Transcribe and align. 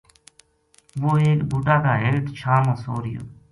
وہ 1.01 1.11
ایک 1.25 1.39
بوٹا 1.49 1.75
کا 1.83 1.93
ہیٹھ 2.01 2.27
چھاں 2.39 2.59
ما 2.65 2.73
سو 2.83 2.93
رہیو 3.03 3.23